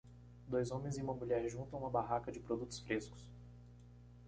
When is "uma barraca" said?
1.77-2.31